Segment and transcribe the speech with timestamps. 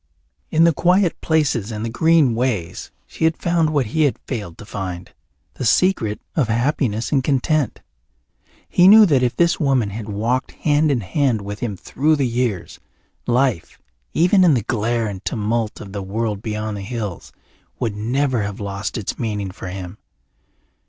[0.49, 4.57] In the quiet places and the green ways she had found what he had failed
[4.57, 5.11] to find
[5.53, 7.81] the secret of happiness and content.
[8.67, 12.27] He knew that if this woman had walked hand in hand with him through the
[12.27, 12.79] years,
[13.27, 13.79] life,
[14.11, 17.31] even in the glare and tumult of that world beyond the hills,
[17.77, 19.99] would never have lost its meaning for him.